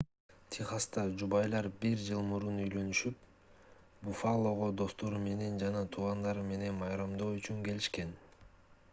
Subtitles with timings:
[0.53, 3.19] техаста жубайлар бир жыл мурун үйлөнүшүп
[4.07, 5.19] буффалого достору
[5.65, 8.17] жана туугандары менен майрамдоо үчүн келишкен